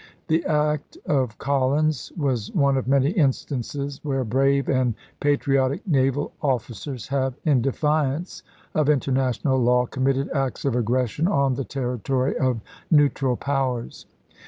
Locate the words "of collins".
1.05-2.11